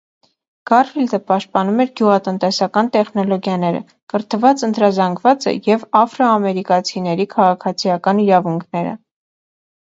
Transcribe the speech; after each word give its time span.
Գարֆիլդը 0.69 1.17
պաշտպանում 1.31 1.81
էր 1.83 1.91
գյուղատնտեսական 1.99 2.89
տեխնոլոգիաները, 2.95 3.81
կրթված 4.13 4.63
ընտրազանգվածը 4.69 5.55
և 5.73 5.85
աֆրոամերիկացիների 6.01 7.29
քաղաքացիական 7.37 8.25
իրավունքները։ 8.27 8.97